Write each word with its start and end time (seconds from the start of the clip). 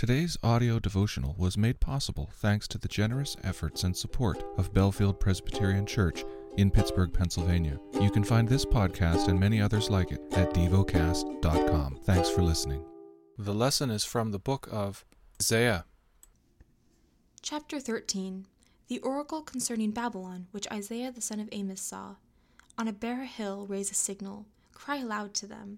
Today's 0.00 0.38
audio 0.42 0.78
devotional 0.78 1.34
was 1.36 1.58
made 1.58 1.78
possible 1.78 2.30
thanks 2.36 2.66
to 2.68 2.78
the 2.78 2.88
generous 2.88 3.36
efforts 3.44 3.84
and 3.84 3.94
support 3.94 4.42
of 4.56 4.72
Bellefield 4.72 5.20
Presbyterian 5.20 5.84
Church 5.84 6.24
in 6.56 6.70
Pittsburgh, 6.70 7.12
Pennsylvania. 7.12 7.78
You 8.00 8.10
can 8.10 8.24
find 8.24 8.48
this 8.48 8.64
podcast 8.64 9.28
and 9.28 9.38
many 9.38 9.60
others 9.60 9.90
like 9.90 10.10
it 10.10 10.22
at 10.32 10.54
devocast.com. 10.54 11.98
Thanks 12.04 12.30
for 12.30 12.40
listening. 12.40 12.82
The 13.36 13.52
lesson 13.52 13.90
is 13.90 14.02
from 14.02 14.30
the 14.30 14.38
book 14.38 14.70
of 14.72 15.04
Isaiah. 15.38 15.84
Chapter 17.42 17.78
13 17.78 18.46
The 18.88 19.00
oracle 19.00 19.42
concerning 19.42 19.90
Babylon, 19.90 20.46
which 20.50 20.70
Isaiah 20.72 21.12
the 21.12 21.20
son 21.20 21.40
of 21.40 21.50
Amoz 21.52 21.78
saw. 21.82 22.14
On 22.78 22.88
a 22.88 22.94
bare 22.94 23.26
hill 23.26 23.66
raise 23.66 23.90
a 23.90 23.94
signal, 23.94 24.46
cry 24.72 24.96
aloud 24.96 25.34
to 25.34 25.46
them, 25.46 25.76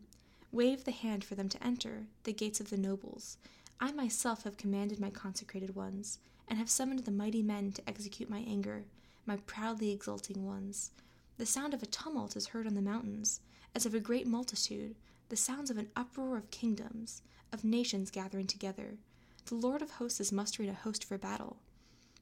wave 0.53 0.85
the 0.85 0.93
hand 0.93 1.25
for 1.25 1.35
them 1.35 1.49
to 1.49 1.67
enter, 1.67 2.05
the 2.23 2.33
gates 2.33 2.61
of 2.61 2.71
the 2.71 2.79
nobles. 2.79 3.37
I 3.83 3.91
myself 3.91 4.45
have 4.45 4.57
commanded 4.57 5.01
my 5.01 5.11
consecrated 5.11 5.75
ones, 5.75 6.21
and 6.47 6.57
have 6.57 6.71
summoned 6.71 7.01
the 7.01 7.11
mighty 7.11 7.43
men 7.43 7.73
to 7.73 7.89
execute 7.89 8.31
my 8.31 8.39
anger, 8.39 8.85
my 9.27 9.39
proudly 9.39 9.91
exulting 9.91 10.47
ones. 10.47 10.93
The 11.37 11.47
sound 11.47 11.75
of 11.75 11.83
a 11.83 11.87
tumult 11.87 12.37
is 12.37 12.47
heard 12.47 12.69
on 12.69 12.77
the 12.77 12.81
mountains, 12.81 13.41
as 13.75 13.85
of 13.85 13.93
a 13.93 13.99
great 13.99 14.25
multitude, 14.25 14.95
the 15.31 15.37
sounds 15.37 15.69
of 15.69 15.79
an 15.79 15.91
uproar 15.97 16.37
of 16.37 16.53
kingdoms, 16.53 17.23
of 17.53 17.65
nations 17.65 18.13
gathering 18.13 18.47
together. 18.47 18.99
The 19.47 19.57
Lord 19.57 19.83
of 19.83 19.91
hosts 19.91 20.21
is 20.21 20.31
mustering 20.31 20.69
a 20.69 20.75
host 20.75 21.05
for 21.05 21.19
battle. 21.19 21.57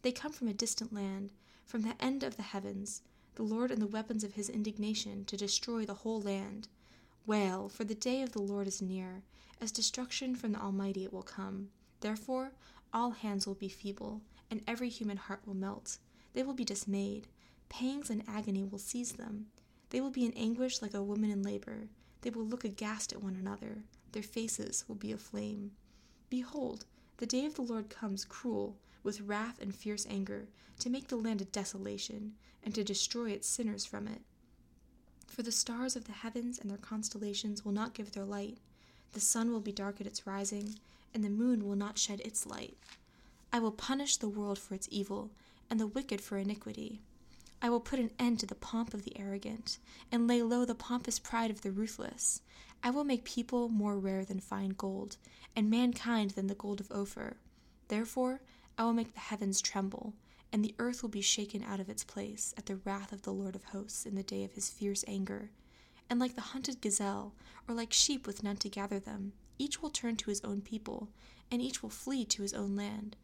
They 0.01 0.13
come 0.13 0.33
from 0.33 0.49
a 0.49 0.55
distant 0.55 0.95
land, 0.95 1.29
from 1.67 1.83
the 1.83 2.03
end 2.03 2.23
of 2.23 2.39
the 2.39 2.43
heavens, 2.43 3.03
the 3.35 3.43
Lord 3.43 3.71
and 3.71 3.83
the 3.83 3.87
weapons 3.87 4.25
of 4.25 4.33
his 4.33 4.49
indignation 4.49 5.27
to 5.27 5.37
destroy 5.37 5.85
the 5.85 5.93
whole 5.93 6.23
land. 6.23 6.69
Wail, 7.27 7.69
for 7.69 7.85
the 7.85 7.95
day 7.95 8.23
of 8.23 8.33
the 8.33 8.43
Lord 8.43 8.67
is 8.67 8.81
near, 8.81 9.23
as 9.61 9.71
destruction 9.71 10.35
from 10.35 10.53
the 10.53 10.61
Almighty 10.61 11.05
it 11.05 11.13
will 11.13 11.23
come. 11.23 11.69
Therefore, 12.01 12.53
all 12.93 13.11
hands 13.11 13.47
will 13.47 13.55
be 13.55 13.69
feeble, 13.69 14.23
and 14.51 14.63
every 14.67 14.89
human 14.89 15.17
heart 15.17 15.41
will 15.47 15.55
melt. 15.55 15.99
They 16.33 16.43
will 16.43 16.55
be 16.55 16.65
dismayed. 16.65 17.29
Pangs 17.69 18.11
and 18.11 18.25
agony 18.27 18.65
will 18.65 18.79
seize 18.79 19.13
them. 19.13 19.47
They 19.91 20.01
will 20.01 20.11
be 20.11 20.25
in 20.25 20.33
anguish 20.33 20.83
like 20.83 20.95
a 20.95 21.03
woman 21.03 21.31
in 21.31 21.43
labor. 21.43 21.89
They 22.23 22.31
will 22.31 22.47
look 22.47 22.65
aghast 22.65 23.13
at 23.13 23.23
one 23.23 23.37
another. 23.37 23.85
Their 24.13 24.23
faces 24.23 24.85
will 24.89 24.97
be 24.97 25.13
aflame. 25.13 25.73
Behold, 26.31 26.85
the 27.19 27.27
day 27.27 27.45
of 27.45 27.55
the 27.55 27.63
Lord 27.63 27.91
comes 27.91 28.25
cruel, 28.25 28.79
with 29.03 29.21
wrath 29.21 29.61
and 29.61 29.75
fierce 29.75 30.07
anger, 30.09 30.49
to 30.79 30.91
make 30.91 31.09
the 31.09 31.17
land 31.17 31.41
a 31.41 31.45
desolation, 31.45 32.35
and 32.63 32.75
to 32.75 32.83
destroy 32.83 33.31
its 33.31 33.49
sinners 33.49 33.85
from 33.85 34.09
it. 34.09 34.23
For 35.41 35.45
the 35.45 35.53
stars 35.53 35.97
of 35.97 36.05
the 36.05 36.13
heavens 36.13 36.59
and 36.59 36.71
their 36.71 36.77
constellations 36.77 37.65
will 37.65 37.73
not 37.73 37.95
give 37.95 38.13
their 38.13 38.27
light. 38.27 38.59
The 39.13 39.21
sun 39.21 39.51
will 39.51 39.63
be 39.63 39.73
dark 39.73 39.99
at 39.99 40.07
its 40.07 40.27
rising, 40.27 40.75
and 41.15 41.25
the 41.25 41.31
moon 41.31 41.67
will 41.67 41.77
not 41.77 41.97
shed 41.97 42.21
its 42.21 42.45
light. 42.45 42.77
I 43.51 43.59
will 43.59 43.73
punish 43.73 44.19
the 44.19 44.29
world 44.29 44.59
for 44.59 44.75
its 44.75 44.87
evil, 44.91 45.31
and 45.71 45.81
the 45.81 45.87
wicked 45.87 46.21
for 46.21 46.37
iniquity. 46.37 47.01
I 47.63 47.71
will 47.71 47.81
put 47.81 47.99
an 47.99 48.11
end 48.19 48.39
to 48.41 48.47
the 48.47 48.55
pomp 48.55 48.93
of 48.93 49.05
the 49.05 49.19
arrogant, 49.19 49.79
and 50.13 50.29
lay 50.29 50.43
low 50.43 50.67
the 50.67 50.75
pompous 50.75 51.19
pride 51.19 51.51
of 51.51 51.63
the 51.63 51.71
ruthless. 51.71 52.43
I 52.85 52.91
will 52.91 53.05
make 53.05 53.25
people 53.25 53.71
more 53.71 53.99
rare 53.99 54.27
than 54.27 54.41
fine 54.41 54.75
gold, 54.77 55.17
and 55.57 55.71
mankind 55.71 56.33
than 56.33 56.49
the 56.49 56.55
gold 56.55 56.81
of 56.81 56.93
Ophir. 56.93 57.39
Therefore, 57.89 58.43
I 58.77 58.85
will 58.85 58.93
make 58.93 59.15
the 59.15 59.21
heavens 59.21 59.63
tremble, 59.63 60.13
and 60.53 60.65
the 60.65 60.75
earth 60.79 61.03
will 61.03 61.11
be 61.11 61.21
shaken 61.21 61.63
out 61.63 61.81
of 61.81 61.89
its 61.89 62.05
place 62.05 62.55
at 62.57 62.67
the 62.67 62.77
wrath 62.77 63.13
of 63.13 63.23
the 63.23 63.33
Lord 63.33 63.55
of 63.55 63.65
hosts 63.65 64.07
in 64.07 64.15
the 64.15 64.23
day 64.23 64.45
of 64.45 64.53
his 64.53 64.69
fierce 64.69 65.05
anger. 65.07 65.51
And 66.09 66.19
like 66.19 66.35
the 66.35 66.41
hunted 66.41 66.81
gazelle, 66.81 67.35
or 67.69 67.75
like 67.75 67.93
sheep 67.93 68.27
with 68.27 68.43
none 68.43 68.57
to 68.59 68.69
gather 68.69 68.99
them, 68.99 69.33
each 69.59 69.81
will 69.81 69.91
turn 69.91 70.17
to 70.17 70.31
his 70.31 70.41
own 70.43 70.61
people, 70.61 71.09
and 71.51 71.63
each 71.63 71.83
will 71.83 71.91
flee 71.91 72.25
to 72.25 72.43
his 72.43 72.55
own 72.55 72.75
land. 72.75 73.17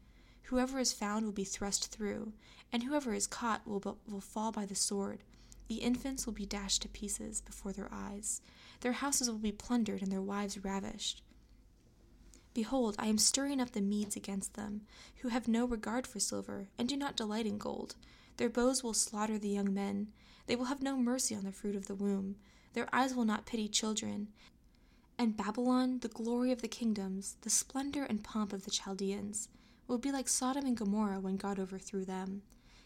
Whoever 0.43 0.79
is 0.79 0.93
found 0.93 1.25
will 1.25 1.33
be 1.33 1.43
thrust 1.43 1.91
through, 1.91 2.31
and 2.71 2.83
whoever 2.83 3.13
is 3.13 3.27
caught 3.27 3.67
will, 3.67 3.97
will 4.07 4.21
fall 4.21 4.51
by 4.51 4.65
the 4.65 4.75
sword. 4.75 5.23
The 5.67 5.75
infants 5.75 6.25
will 6.25 6.33
be 6.33 6.45
dashed 6.45 6.83
to 6.83 6.89
pieces 6.89 7.41
before 7.41 7.73
their 7.73 7.89
eyes. 7.91 8.41
Their 8.79 8.93
houses 8.93 9.29
will 9.29 9.37
be 9.37 9.51
plundered, 9.51 10.01
and 10.01 10.11
their 10.11 10.21
wives 10.21 10.63
ravished. 10.63 11.21
Behold, 12.57 12.95
I 12.97 13.05
am 13.05 13.19
stirring 13.19 13.61
up 13.61 13.73
the 13.73 13.81
Medes 13.81 14.15
against 14.15 14.55
them, 14.55 14.81
who 15.17 15.27
have 15.27 15.47
no 15.47 15.65
regard 15.65 16.07
for 16.07 16.19
silver, 16.19 16.69
and 16.75 16.89
do 16.89 16.97
not 16.97 17.15
delight 17.15 17.45
in 17.45 17.59
gold. 17.59 17.95
Their 18.37 18.49
bows 18.49 18.83
will 18.83 18.95
slaughter 18.95 19.37
the 19.37 19.47
young 19.47 19.75
men. 19.75 20.07
They 20.47 20.55
will 20.55 20.65
have 20.65 20.81
no 20.81 20.97
mercy 20.97 21.35
on 21.35 21.43
the 21.43 21.51
fruit 21.51 21.75
of 21.75 21.85
the 21.85 21.93
womb. 21.93 22.37
Their 22.73 22.89
eyes 22.91 23.13
will 23.13 23.25
not 23.25 23.45
pity 23.45 23.67
children. 23.67 24.29
And 25.19 25.37
Babylon, 25.37 25.99
the 25.99 26.07
glory 26.07 26.51
of 26.51 26.63
the 26.63 26.67
kingdoms, 26.67 27.37
the 27.41 27.51
splendor 27.51 28.05
and 28.05 28.23
pomp 28.23 28.51
of 28.53 28.65
the 28.65 28.71
Chaldeans, 28.71 29.49
will 29.87 29.99
be 29.99 30.11
like 30.11 30.27
Sodom 30.27 30.65
and 30.65 30.75
Gomorrah 30.75 31.19
when 31.19 31.37
God 31.37 31.59
overthrew 31.59 32.05
them. 32.05 32.41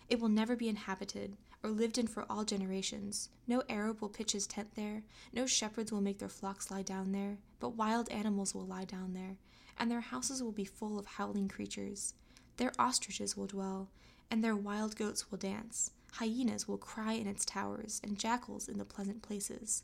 It 0.10 0.20
will 0.20 0.28
never 0.28 0.58
be 0.58 0.68
inhabited, 0.68 1.38
or 1.64 1.70
lived 1.70 1.98
in 1.98 2.08
for 2.08 2.26
all 2.30 2.44
generations. 2.44 3.30
No 3.48 3.64
Arab 3.70 4.02
will 4.02 4.10
pitch 4.10 4.34
his 4.34 4.48
tent 4.48 4.76
there, 4.76 5.04
no 5.32 5.46
shepherds 5.46 5.94
will 5.94 6.02
make 6.02 6.20
their 6.20 6.28
flocks 6.28 6.70
lie 6.70 6.82
down 6.82 7.14
there, 7.14 7.38
but 7.62 7.78
wild 7.78 8.10
animals 8.10 8.54
will 8.54 8.66
lie 8.66 8.84
down 8.84 9.14
there, 9.14 9.38
and 9.78 9.90
their 9.90 10.02
houses 10.02 10.42
will 10.42 10.52
be 10.52 10.66
full 10.66 11.00
of 11.00 11.06
howling 11.06 11.48
creatures. 11.48 12.14
There 12.58 12.74
ostriches 12.78 13.36
will 13.36 13.48
dwell, 13.48 13.90
and 14.30 14.44
there 14.44 14.56
wild 14.56 14.96
goats 14.96 15.30
will 15.30 15.38
dance. 15.38 15.92
Hyenas 16.14 16.68
will 16.68 16.78
cry 16.78 17.14
in 17.14 17.28
its 17.28 17.46
towers, 17.46 18.02
and 18.04 18.20
jackals 18.20 18.68
in 18.68 18.78
the 18.78 18.86
pleasant 18.86 19.22
places. 19.22 19.84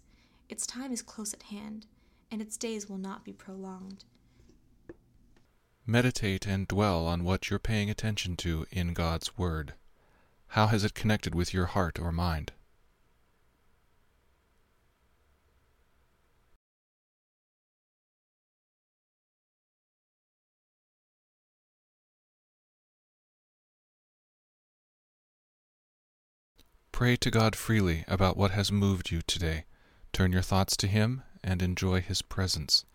Its 0.50 0.68
time 0.68 0.92
is 0.92 1.02
close 1.02 1.34
at 1.34 1.44
hand, 1.44 1.86
and 2.32 2.42
its 2.42 2.58
days 2.58 2.90
will 2.90 2.98
not 2.98 3.24
be 3.24 3.34
prolonged. 3.34 4.04
Meditate 5.86 6.46
and 6.46 6.68
dwell 6.68 7.08
on 7.08 7.24
what 7.24 7.50
you're 7.50 7.60
paying 7.60 7.90
attention 7.90 8.36
to 8.36 8.66
in 8.72 8.94
God's 8.94 9.38
Word. 9.38 9.74
How 10.48 10.68
has 10.68 10.84
it 10.84 10.94
connected 10.94 11.34
with 11.34 11.54
your 11.54 11.68
heart 11.68 11.98
or 12.00 12.12
mind? 12.12 12.52
Pray 26.98 27.16
to 27.16 27.30
God 27.30 27.56
freely 27.56 28.04
about 28.08 28.38
what 28.38 28.50
has 28.50 28.72
moved 28.72 29.12
you 29.12 29.22
today. 29.22 29.66
Turn 30.14 30.32
your 30.32 30.42
thoughts 30.42 30.76
to 30.78 30.88
Him 30.88 31.22
and 31.44 31.62
enjoy 31.62 32.02
His 32.02 32.24
presence. 32.24 32.86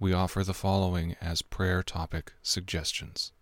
We 0.00 0.14
offer 0.14 0.42
the 0.42 0.54
following 0.54 1.14
as 1.20 1.42
prayer 1.42 1.82
topic 1.82 2.32
suggestions 2.42 3.32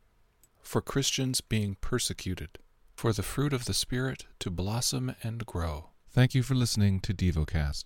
For 0.60 0.80
Christians 0.80 1.40
being 1.40 1.76
persecuted, 1.80 2.58
for 2.96 3.12
the 3.12 3.22
fruit 3.22 3.52
of 3.52 3.66
the 3.66 3.74
Spirit 3.74 4.26
to 4.40 4.50
blossom 4.50 5.14
and 5.22 5.46
grow. 5.46 5.90
Thank 6.10 6.34
you 6.34 6.42
for 6.42 6.56
listening 6.56 6.98
to 6.98 7.14
DevoCast. 7.14 7.84